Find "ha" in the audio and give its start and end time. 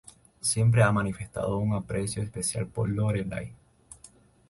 0.81-0.91